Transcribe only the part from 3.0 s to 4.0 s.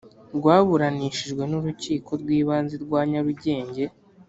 nyarugenge